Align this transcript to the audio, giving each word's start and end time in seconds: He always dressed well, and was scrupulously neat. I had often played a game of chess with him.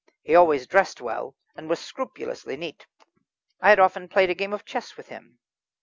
He 0.23 0.33
always 0.33 0.65
dressed 0.65 0.99
well, 0.99 1.35
and 1.55 1.69
was 1.69 1.77
scrupulously 1.79 2.57
neat. 2.57 2.87
I 3.61 3.69
had 3.69 3.77
often 3.79 4.07
played 4.09 4.31
a 4.31 4.33
game 4.33 4.51
of 4.51 4.65
chess 4.65 4.97
with 4.97 5.09
him. 5.09 5.37